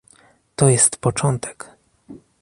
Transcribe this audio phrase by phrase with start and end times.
[0.55, 1.69] To jest początek